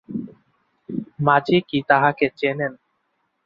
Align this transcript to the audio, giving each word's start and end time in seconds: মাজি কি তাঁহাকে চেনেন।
মাজি 1.19 1.57
কি 1.69 1.79
তাঁহাকে 1.89 2.25
চেনেন। 2.39 2.73